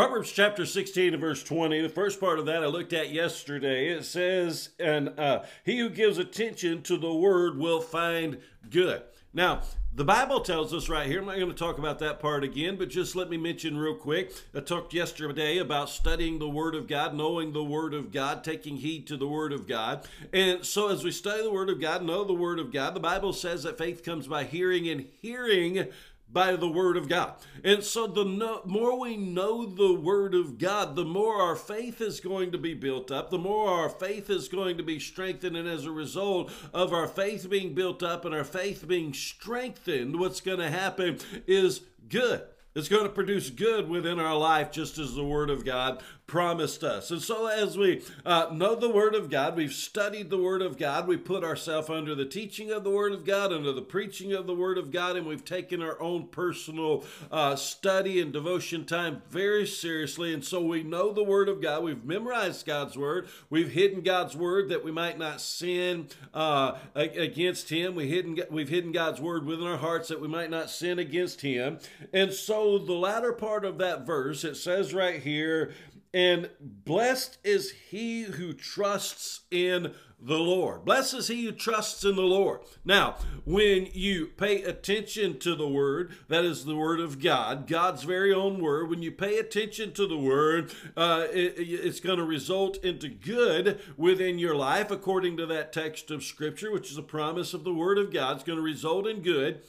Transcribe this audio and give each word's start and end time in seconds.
Proverbs 0.00 0.32
chapter 0.32 0.64
16 0.64 1.12
and 1.12 1.20
verse 1.20 1.42
20, 1.42 1.82
the 1.82 1.88
first 1.90 2.20
part 2.20 2.38
of 2.38 2.46
that 2.46 2.62
I 2.62 2.66
looked 2.68 2.94
at 2.94 3.10
yesterday. 3.10 3.88
It 3.88 4.06
says, 4.06 4.70
And 4.78 5.10
uh, 5.20 5.42
he 5.62 5.78
who 5.78 5.90
gives 5.90 6.16
attention 6.16 6.80
to 6.84 6.96
the 6.96 7.12
word 7.12 7.58
will 7.58 7.82
find 7.82 8.38
good. 8.70 9.02
Now, 9.34 9.60
the 9.92 10.06
Bible 10.06 10.40
tells 10.40 10.72
us 10.72 10.88
right 10.88 11.06
here, 11.06 11.18
I'm 11.18 11.26
not 11.26 11.36
going 11.36 11.50
to 11.50 11.54
talk 11.54 11.76
about 11.76 11.98
that 11.98 12.18
part 12.18 12.44
again, 12.44 12.76
but 12.76 12.88
just 12.88 13.14
let 13.14 13.28
me 13.28 13.36
mention 13.36 13.76
real 13.76 13.94
quick. 13.94 14.32
I 14.54 14.60
talked 14.60 14.94
yesterday 14.94 15.58
about 15.58 15.90
studying 15.90 16.38
the 16.38 16.48
Word 16.48 16.74
of 16.74 16.88
God, 16.88 17.14
knowing 17.14 17.52
the 17.52 17.62
Word 17.62 17.92
of 17.92 18.10
God, 18.10 18.42
taking 18.42 18.78
heed 18.78 19.06
to 19.08 19.18
the 19.18 19.28
Word 19.28 19.52
of 19.52 19.68
God. 19.68 20.08
And 20.32 20.64
so 20.64 20.88
as 20.88 21.04
we 21.04 21.10
study 21.10 21.42
the 21.42 21.52
Word 21.52 21.68
of 21.68 21.78
God, 21.78 22.02
know 22.02 22.24
the 22.24 22.32
Word 22.32 22.58
of 22.58 22.72
God, 22.72 22.94
the 22.94 23.00
Bible 23.00 23.34
says 23.34 23.64
that 23.64 23.76
faith 23.76 24.02
comes 24.02 24.26
by 24.26 24.44
hearing 24.44 24.88
and 24.88 25.08
hearing 25.20 25.88
by 26.32 26.56
the 26.56 26.68
Word 26.68 26.96
of 26.96 27.08
God. 27.08 27.34
And 27.64 27.82
so, 27.82 28.06
the 28.06 28.24
no, 28.24 28.62
more 28.64 28.98
we 28.98 29.16
know 29.16 29.66
the 29.66 29.94
Word 29.94 30.34
of 30.34 30.58
God, 30.58 30.96
the 30.96 31.04
more 31.04 31.36
our 31.36 31.56
faith 31.56 32.00
is 32.00 32.20
going 32.20 32.52
to 32.52 32.58
be 32.58 32.74
built 32.74 33.10
up, 33.10 33.30
the 33.30 33.38
more 33.38 33.68
our 33.68 33.88
faith 33.88 34.30
is 34.30 34.48
going 34.48 34.76
to 34.76 34.82
be 34.82 34.98
strengthened. 34.98 35.56
And 35.56 35.68
as 35.68 35.84
a 35.84 35.90
result 35.90 36.50
of 36.72 36.92
our 36.92 37.08
faith 37.08 37.48
being 37.50 37.74
built 37.74 38.02
up 38.02 38.24
and 38.24 38.34
our 38.34 38.44
faith 38.44 38.86
being 38.86 39.12
strengthened, 39.12 40.18
what's 40.18 40.40
going 40.40 40.60
to 40.60 40.70
happen 40.70 41.18
is 41.46 41.82
good. 42.08 42.42
It's 42.72 42.88
going 42.88 43.02
to 43.02 43.08
produce 43.08 43.50
good 43.50 43.88
within 43.88 44.20
our 44.20 44.36
life, 44.36 44.70
just 44.70 44.96
as 44.96 45.16
the 45.16 45.24
Word 45.24 45.50
of 45.50 45.64
God 45.64 46.02
promised 46.28 46.84
us. 46.84 47.10
And 47.10 47.20
so, 47.20 47.48
as 47.48 47.76
we 47.76 48.04
uh, 48.24 48.50
know 48.52 48.76
the 48.76 48.88
Word 48.88 49.16
of 49.16 49.28
God, 49.28 49.56
we've 49.56 49.72
studied 49.72 50.30
the 50.30 50.38
Word 50.38 50.62
of 50.62 50.78
God, 50.78 51.08
we 51.08 51.16
put 51.16 51.42
ourselves 51.42 51.90
under 51.90 52.14
the 52.14 52.24
teaching 52.24 52.70
of 52.70 52.84
the 52.84 52.90
Word 52.90 53.12
of 53.12 53.24
God, 53.24 53.52
under 53.52 53.72
the 53.72 53.82
preaching 53.82 54.32
of 54.32 54.46
the 54.46 54.54
Word 54.54 54.78
of 54.78 54.92
God, 54.92 55.16
and 55.16 55.26
we've 55.26 55.44
taken 55.44 55.82
our 55.82 56.00
own 56.00 56.28
personal 56.28 57.04
uh, 57.32 57.56
study 57.56 58.20
and 58.20 58.32
devotion 58.32 58.84
time 58.84 59.22
very 59.28 59.66
seriously. 59.66 60.32
And 60.32 60.44
so, 60.44 60.62
we 60.62 60.84
know 60.84 61.12
the 61.12 61.24
Word 61.24 61.48
of 61.48 61.60
God, 61.60 61.82
we've 61.82 62.04
memorized 62.04 62.64
God's 62.64 62.96
Word, 62.96 63.28
we've 63.50 63.72
hidden 63.72 64.02
God's 64.02 64.36
Word 64.36 64.68
that 64.68 64.84
we 64.84 64.92
might 64.92 65.18
not 65.18 65.40
sin 65.40 66.06
uh, 66.32 66.78
against 66.94 67.70
Him. 67.70 67.96
We 67.96 68.06
hidden, 68.06 68.38
we've 68.48 68.68
hidden 68.68 68.92
God's 68.92 69.20
Word 69.20 69.44
within 69.44 69.66
our 69.66 69.78
hearts 69.78 70.06
that 70.06 70.20
we 70.20 70.28
might 70.28 70.50
not 70.50 70.70
sin 70.70 71.00
against 71.00 71.40
Him. 71.40 71.80
And 72.12 72.32
so, 72.32 72.59
the 72.78 72.92
latter 72.92 73.32
part 73.32 73.64
of 73.64 73.78
that 73.78 74.06
verse, 74.06 74.44
it 74.44 74.56
says 74.56 74.94
right 74.94 75.22
here, 75.22 75.72
and 76.12 76.50
blessed 76.60 77.38
is 77.44 77.72
he 77.90 78.22
who 78.22 78.52
trusts 78.52 79.42
in 79.50 79.94
the 80.22 80.38
Lord. 80.38 80.84
Blessed 80.84 81.14
is 81.14 81.28
he 81.28 81.44
who 81.44 81.52
trusts 81.52 82.04
in 82.04 82.16
the 82.16 82.22
Lord. 82.22 82.60
Now, 82.84 83.16
when 83.44 83.88
you 83.92 84.26
pay 84.26 84.62
attention 84.62 85.38
to 85.38 85.54
the 85.54 85.68
word, 85.68 86.12
that 86.28 86.44
is 86.44 86.64
the 86.64 86.76
word 86.76 87.00
of 87.00 87.22
God, 87.22 87.66
God's 87.66 88.02
very 88.02 88.34
own 88.34 88.60
word, 88.60 88.90
when 88.90 89.02
you 89.02 89.12
pay 89.12 89.38
attention 89.38 89.92
to 89.92 90.06
the 90.06 90.18
word, 90.18 90.74
uh, 90.96 91.26
it, 91.32 91.54
it's 91.56 92.00
going 92.00 92.18
to 92.18 92.24
result 92.24 92.84
into 92.84 93.08
good 93.08 93.80
within 93.96 94.38
your 94.38 94.56
life, 94.56 94.90
according 94.90 95.36
to 95.38 95.46
that 95.46 95.72
text 95.72 96.10
of 96.10 96.24
Scripture, 96.24 96.72
which 96.72 96.90
is 96.90 96.98
a 96.98 97.02
promise 97.02 97.54
of 97.54 97.64
the 97.64 97.72
word 97.72 97.98
of 97.98 98.12
God. 98.12 98.36
It's 98.36 98.44
going 98.44 98.58
to 98.58 98.62
result 98.62 99.06
in 99.06 99.22
good. 99.22 99.62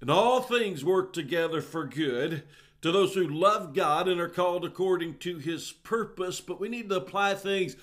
And 0.00 0.10
all 0.10 0.42
things 0.42 0.84
work 0.84 1.12
together 1.12 1.60
for 1.62 1.84
good 1.84 2.42
to 2.82 2.92
those 2.92 3.14
who 3.14 3.26
love 3.26 3.72
God 3.72 4.08
and 4.08 4.20
are 4.20 4.28
called 4.28 4.64
according 4.64 5.16
to 5.18 5.38
his 5.38 5.72
purpose, 5.72 6.40
but 6.40 6.60
we 6.60 6.68
need 6.68 6.90
to 6.90 6.96
apply 6.96 7.34
things 7.34 7.76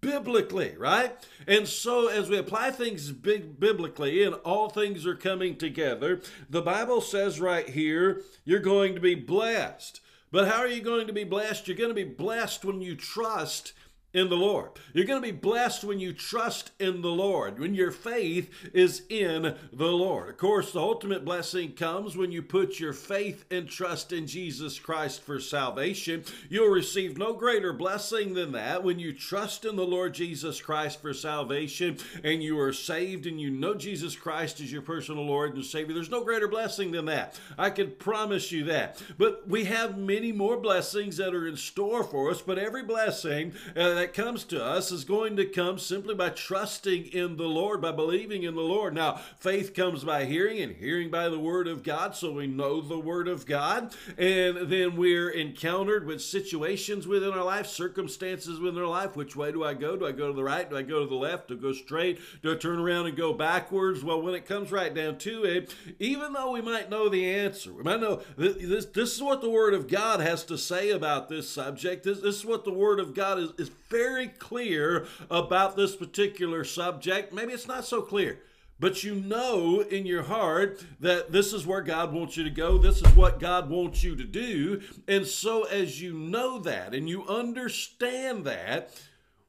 biblically, 0.00 0.74
right? 0.76 1.12
And 1.46 1.68
so 1.68 2.08
as 2.08 2.28
we 2.28 2.38
apply 2.38 2.72
things 2.72 3.12
big 3.12 3.60
biblically 3.60 4.24
and 4.24 4.34
all 4.36 4.68
things 4.68 5.06
are 5.06 5.14
coming 5.14 5.56
together, 5.56 6.20
the 6.50 6.62
Bible 6.62 7.00
says 7.00 7.40
right 7.40 7.68
here, 7.68 8.22
you're 8.44 8.58
going 8.58 8.94
to 8.94 9.00
be 9.00 9.14
blessed. 9.14 10.00
But 10.30 10.48
how 10.48 10.58
are 10.58 10.68
you 10.68 10.82
going 10.82 11.06
to 11.06 11.12
be 11.12 11.24
blessed? 11.24 11.68
You're 11.68 11.76
going 11.76 11.90
to 11.90 11.94
be 11.94 12.04
blessed 12.04 12.64
when 12.64 12.80
you 12.82 12.96
trust 12.96 13.72
in 14.14 14.30
the 14.30 14.36
Lord. 14.36 14.70
You're 14.94 15.04
going 15.04 15.20
to 15.20 15.32
be 15.32 15.36
blessed 15.36 15.84
when 15.84 16.00
you 16.00 16.14
trust 16.14 16.70
in 16.78 17.02
the 17.02 17.10
Lord, 17.10 17.58
when 17.58 17.74
your 17.74 17.90
faith 17.90 18.50
is 18.72 19.02
in 19.10 19.54
the 19.72 19.86
Lord. 19.86 20.30
Of 20.30 20.38
course, 20.38 20.72
the 20.72 20.80
ultimate 20.80 21.26
blessing 21.26 21.72
comes 21.72 22.16
when 22.16 22.32
you 22.32 22.40
put 22.40 22.80
your 22.80 22.94
faith 22.94 23.44
and 23.50 23.68
trust 23.68 24.12
in 24.12 24.26
Jesus 24.26 24.78
Christ 24.78 25.22
for 25.22 25.38
salvation. 25.38 26.24
You'll 26.48 26.70
receive 26.70 27.18
no 27.18 27.34
greater 27.34 27.74
blessing 27.74 28.32
than 28.32 28.52
that 28.52 28.82
when 28.82 28.98
you 28.98 29.12
trust 29.12 29.66
in 29.66 29.76
the 29.76 29.86
Lord 29.86 30.14
Jesus 30.14 30.60
Christ 30.60 31.02
for 31.02 31.12
salvation 31.12 31.98
and 32.24 32.42
you 32.42 32.58
are 32.58 32.72
saved 32.72 33.26
and 33.26 33.38
you 33.38 33.50
know 33.50 33.74
Jesus 33.74 34.16
Christ 34.16 34.60
as 34.60 34.72
your 34.72 34.82
personal 34.82 35.24
Lord 35.24 35.54
and 35.54 35.64
Savior. 35.64 35.94
There's 35.94 36.10
no 36.10 36.24
greater 36.24 36.48
blessing 36.48 36.92
than 36.92 37.04
that. 37.06 37.38
I 37.58 37.68
can 37.68 37.90
promise 37.92 38.50
you 38.52 38.64
that. 38.64 39.02
But 39.18 39.46
we 39.46 39.64
have 39.64 39.98
many 39.98 40.32
more 40.32 40.56
blessings 40.56 41.18
that 41.18 41.34
are 41.34 41.46
in 41.46 41.56
store 41.56 42.02
for 42.02 42.30
us, 42.30 42.40
but 42.40 42.58
every 42.58 42.82
blessing 42.82 43.52
uh, 43.76 43.97
that 43.98 44.14
comes 44.14 44.44
to 44.44 44.64
us 44.64 44.92
is 44.92 45.04
going 45.04 45.36
to 45.36 45.44
come 45.44 45.78
simply 45.78 46.14
by 46.14 46.30
trusting 46.30 47.06
in 47.06 47.36
the 47.36 47.48
Lord, 47.48 47.82
by 47.82 47.92
believing 47.92 48.44
in 48.44 48.54
the 48.54 48.60
Lord. 48.60 48.94
Now, 48.94 49.20
faith 49.38 49.74
comes 49.74 50.04
by 50.04 50.24
hearing, 50.24 50.60
and 50.60 50.76
hearing 50.76 51.10
by 51.10 51.28
the 51.28 51.38
Word 51.38 51.66
of 51.66 51.82
God, 51.82 52.14
so 52.14 52.32
we 52.32 52.46
know 52.46 52.80
the 52.80 52.98
Word 52.98 53.28
of 53.28 53.44
God. 53.44 53.94
And 54.16 54.70
then 54.70 54.96
we're 54.96 55.30
encountered 55.30 56.06
with 56.06 56.22
situations 56.22 57.06
within 57.06 57.32
our 57.32 57.44
life, 57.44 57.66
circumstances 57.66 58.60
within 58.60 58.80
our 58.80 58.88
life. 58.88 59.16
Which 59.16 59.34
way 59.34 59.50
do 59.52 59.64
I 59.64 59.74
go? 59.74 59.96
Do 59.96 60.06
I 60.06 60.12
go 60.12 60.28
to 60.28 60.32
the 60.32 60.44
right? 60.44 60.68
Do 60.68 60.76
I 60.76 60.82
go 60.82 61.00
to 61.00 61.06
the 61.06 61.14
left? 61.14 61.48
Do 61.48 61.54
I 61.54 61.60
go 61.60 61.72
straight? 61.72 62.20
Do 62.42 62.52
I 62.52 62.56
turn 62.56 62.78
around 62.78 63.06
and 63.06 63.16
go 63.16 63.32
backwards? 63.32 64.04
Well, 64.04 64.22
when 64.22 64.34
it 64.34 64.46
comes 64.46 64.70
right 64.70 64.94
down 64.94 65.18
to 65.18 65.44
it, 65.44 65.74
even 65.98 66.32
though 66.32 66.52
we 66.52 66.60
might 66.60 66.88
know 66.88 67.08
the 67.08 67.28
answer, 67.28 67.72
we 67.72 67.82
might 67.82 68.00
know 68.00 68.22
this, 68.36 68.86
this 68.86 69.14
is 69.14 69.22
what 69.22 69.40
the 69.40 69.50
Word 69.50 69.74
of 69.74 69.88
God 69.88 70.20
has 70.20 70.44
to 70.44 70.56
say 70.56 70.90
about 70.90 71.28
this 71.28 71.48
subject. 71.50 72.04
This, 72.04 72.20
this 72.20 72.36
is 72.36 72.44
what 72.44 72.64
the 72.64 72.72
Word 72.72 73.00
of 73.00 73.14
God 73.14 73.38
is, 73.38 73.50
is 73.58 73.70
very 73.90 74.28
clear 74.28 75.06
about 75.30 75.76
this 75.76 75.96
particular 75.96 76.64
subject. 76.64 77.32
Maybe 77.32 77.52
it's 77.52 77.68
not 77.68 77.84
so 77.84 78.02
clear. 78.02 78.40
But 78.80 79.02
you 79.02 79.16
know 79.16 79.80
in 79.80 80.06
your 80.06 80.22
heart 80.22 80.84
that 81.00 81.32
this 81.32 81.52
is 81.52 81.66
where 81.66 81.80
God 81.80 82.12
wants 82.12 82.36
you 82.36 82.44
to 82.44 82.50
go. 82.50 82.78
This 82.78 83.02
is 83.02 83.16
what 83.16 83.40
God 83.40 83.68
wants 83.68 84.04
you 84.04 84.14
to 84.14 84.24
do. 84.24 84.80
And 85.08 85.26
so, 85.26 85.64
as 85.64 86.00
you 86.00 86.12
know 86.14 86.60
that 86.60 86.94
and 86.94 87.08
you 87.08 87.26
understand 87.26 88.44
that, 88.44 88.94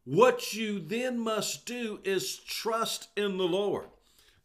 what 0.04 0.54
you 0.56 0.80
then 0.80 1.20
must 1.20 1.68
do 1.68 2.00
is 2.04 2.40
trust 2.40 3.10
in 3.16 3.38
the 3.38 3.44
Lord. 3.44 3.90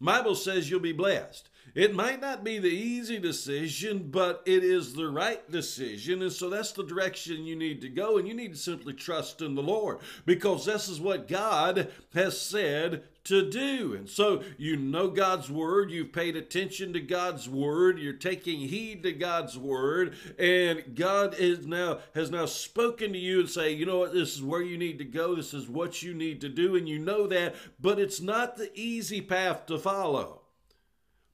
Bible 0.00 0.34
says 0.34 0.68
you'll 0.68 0.80
be 0.80 0.92
blessed. 0.92 1.48
It 1.74 1.94
might 1.94 2.20
not 2.20 2.44
be 2.44 2.58
the 2.58 2.68
easy 2.68 3.18
decision, 3.18 4.08
but 4.10 4.42
it 4.46 4.62
is 4.62 4.92
the 4.92 5.08
right 5.08 5.50
decision. 5.50 6.22
And 6.22 6.32
so 6.32 6.48
that's 6.48 6.72
the 6.72 6.84
direction 6.84 7.44
you 7.44 7.56
need 7.56 7.80
to 7.80 7.88
go. 7.88 8.16
And 8.16 8.28
you 8.28 8.34
need 8.34 8.52
to 8.52 8.58
simply 8.58 8.92
trust 8.92 9.42
in 9.42 9.54
the 9.56 9.62
Lord 9.62 9.98
because 10.24 10.64
this 10.64 10.88
is 10.88 11.00
what 11.00 11.26
God 11.26 11.90
has 12.14 12.40
said 12.40 13.02
to 13.24 13.50
do. 13.50 13.94
And 13.94 14.08
so 14.08 14.42
you 14.58 14.76
know 14.76 15.08
God's 15.08 15.50
word, 15.50 15.90
you've 15.90 16.12
paid 16.12 16.36
attention 16.36 16.92
to 16.92 17.00
God's 17.00 17.48
word, 17.48 17.98
you're 17.98 18.12
taking 18.12 18.60
heed 18.60 19.02
to 19.02 19.12
God's 19.12 19.56
word, 19.56 20.14
and 20.38 20.94
God 20.94 21.34
is 21.38 21.66
now 21.66 22.00
has 22.14 22.30
now 22.30 22.44
spoken 22.44 23.14
to 23.14 23.18
you 23.18 23.40
and 23.40 23.48
say, 23.48 23.72
you 23.72 23.86
know 23.86 23.98
what, 23.98 24.12
this 24.12 24.34
is 24.34 24.42
where 24.42 24.62
you 24.62 24.76
need 24.76 24.98
to 24.98 25.04
go, 25.04 25.34
this 25.34 25.54
is 25.54 25.68
what 25.68 26.02
you 26.02 26.12
need 26.12 26.42
to 26.42 26.50
do, 26.50 26.76
and 26.76 26.86
you 26.86 26.98
know 26.98 27.26
that, 27.26 27.54
but 27.80 27.98
it's 27.98 28.20
not 28.20 28.56
the 28.56 28.70
easy 28.74 29.22
path 29.22 29.64
to 29.66 29.78
follow. 29.78 30.42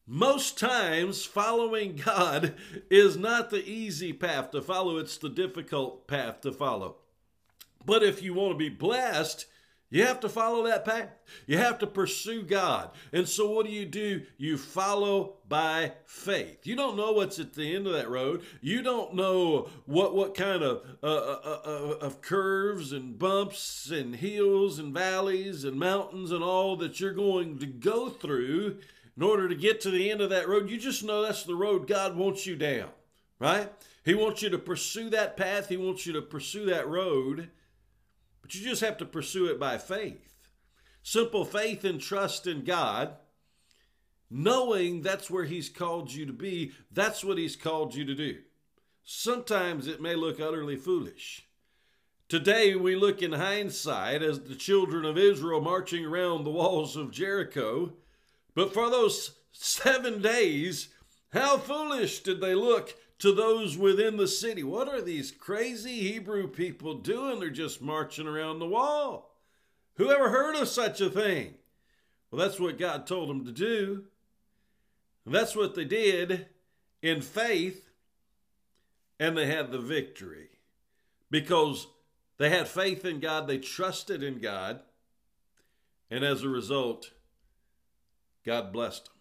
Most 0.06 0.58
times, 0.58 1.24
following 1.24 2.00
God 2.04 2.54
is 2.90 3.16
not 3.16 3.50
the 3.50 3.64
easy 3.64 4.12
path 4.12 4.50
to 4.50 4.62
follow, 4.62 4.98
it's 4.98 5.18
the 5.18 5.28
difficult 5.28 6.06
path 6.06 6.40
to 6.40 6.52
follow. 6.52 6.96
But 7.84 8.02
if 8.02 8.22
you 8.22 8.34
want 8.34 8.52
to 8.52 8.58
be 8.58 8.68
blessed, 8.68 9.46
you 9.92 10.06
have 10.06 10.20
to 10.20 10.28
follow 10.28 10.64
that 10.66 10.84
path. 10.84 11.08
You 11.48 11.58
have 11.58 11.80
to 11.80 11.86
pursue 11.86 12.42
God. 12.42 12.90
And 13.12 13.28
so, 13.28 13.50
what 13.50 13.66
do 13.66 13.72
you 13.72 13.84
do? 13.84 14.22
You 14.38 14.56
follow 14.56 15.34
by 15.48 15.94
faith. 16.06 16.64
You 16.64 16.76
don't 16.76 16.96
know 16.96 17.10
what's 17.10 17.40
at 17.40 17.54
the 17.54 17.74
end 17.74 17.88
of 17.88 17.94
that 17.94 18.08
road. 18.08 18.42
You 18.60 18.82
don't 18.82 19.14
know 19.14 19.68
what, 19.86 20.14
what 20.14 20.36
kind 20.36 20.62
of, 20.62 20.82
uh, 21.02 21.06
uh, 21.06 21.40
uh, 21.44 21.60
uh 21.66 21.96
of 22.00 22.20
curves 22.20 22.92
and 22.92 23.18
bumps 23.18 23.90
and 23.90 24.14
hills 24.14 24.78
and 24.78 24.94
valleys 24.94 25.64
and 25.64 25.76
mountains 25.76 26.30
and 26.30 26.44
all 26.44 26.76
that 26.76 27.00
you're 27.00 27.12
going 27.12 27.58
to 27.58 27.66
go 27.66 28.08
through 28.08 28.78
in 29.20 29.26
order 29.26 29.50
to 29.50 29.54
get 29.54 29.82
to 29.82 29.90
the 29.90 30.10
end 30.10 30.22
of 30.22 30.30
that 30.30 30.48
road, 30.48 30.70
you 30.70 30.78
just 30.78 31.04
know 31.04 31.20
that's 31.20 31.42
the 31.42 31.54
road 31.54 31.86
God 31.86 32.16
wants 32.16 32.46
you 32.46 32.56
down, 32.56 32.88
right? 33.38 33.70
He 34.02 34.14
wants 34.14 34.40
you 34.40 34.48
to 34.48 34.56
pursue 34.56 35.10
that 35.10 35.36
path, 35.36 35.68
He 35.68 35.76
wants 35.76 36.06
you 36.06 36.14
to 36.14 36.22
pursue 36.22 36.64
that 36.66 36.88
road, 36.88 37.50
but 38.40 38.54
you 38.54 38.62
just 38.66 38.80
have 38.80 38.96
to 38.96 39.04
pursue 39.04 39.44
it 39.50 39.60
by 39.60 39.76
faith. 39.76 40.48
Simple 41.02 41.44
faith 41.44 41.84
and 41.84 42.00
trust 42.00 42.46
in 42.46 42.64
God, 42.64 43.16
knowing 44.30 45.02
that's 45.02 45.28
where 45.28 45.44
He's 45.44 45.68
called 45.68 46.10
you 46.10 46.24
to 46.24 46.32
be, 46.32 46.72
that's 46.90 47.22
what 47.22 47.36
He's 47.36 47.56
called 47.56 47.94
you 47.94 48.06
to 48.06 48.14
do. 48.14 48.38
Sometimes 49.04 49.86
it 49.86 50.00
may 50.00 50.14
look 50.14 50.40
utterly 50.40 50.76
foolish. 50.76 51.46
Today, 52.30 52.74
we 52.74 52.96
look 52.96 53.20
in 53.20 53.32
hindsight 53.32 54.22
as 54.22 54.40
the 54.40 54.54
children 54.54 55.04
of 55.04 55.18
Israel 55.18 55.60
marching 55.60 56.06
around 56.06 56.44
the 56.44 56.50
walls 56.50 56.96
of 56.96 57.10
Jericho 57.10 57.92
but 58.54 58.72
for 58.72 58.90
those 58.90 59.32
seven 59.52 60.20
days, 60.20 60.88
how 61.32 61.58
foolish 61.58 62.20
did 62.20 62.40
they 62.40 62.54
look 62.54 62.94
to 63.20 63.32
those 63.32 63.76
within 63.76 64.16
the 64.16 64.26
city. 64.26 64.62
What 64.62 64.88
are 64.88 65.02
these 65.02 65.30
crazy 65.30 66.00
Hebrew 66.00 66.48
people 66.48 66.94
doing? 66.94 67.38
They're 67.38 67.50
just 67.50 67.80
marching 67.80 68.26
around 68.26 68.58
the 68.58 68.66
wall. 68.66 69.36
Who 69.96 70.10
ever 70.10 70.30
heard 70.30 70.56
of 70.56 70.68
such 70.68 71.00
a 71.00 71.10
thing? 71.10 71.54
Well, 72.30 72.40
that's 72.40 72.58
what 72.58 72.78
God 72.78 73.06
told 73.06 73.28
them 73.28 73.44
to 73.44 73.52
do. 73.52 74.04
And 75.26 75.34
that's 75.34 75.54
what 75.54 75.74
they 75.74 75.84
did 75.84 76.46
in 77.02 77.20
faith, 77.20 77.90
and 79.18 79.36
they 79.36 79.46
had 79.46 79.70
the 79.70 79.78
victory 79.78 80.48
because 81.30 81.88
they 82.38 82.48
had 82.48 82.68
faith 82.68 83.04
in 83.04 83.20
God, 83.20 83.46
they 83.46 83.58
trusted 83.58 84.22
in 84.22 84.38
God, 84.38 84.80
and 86.10 86.24
as 86.24 86.42
a 86.42 86.48
result, 86.48 87.10
God 88.44 88.72
blessed 88.72 89.06
them. 89.06 89.19